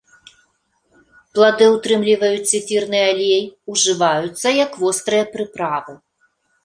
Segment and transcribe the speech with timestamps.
[1.39, 3.43] Плады ўтрымліваюць эфірны алей,
[3.75, 5.93] ужываюцца як вострыя прыправы.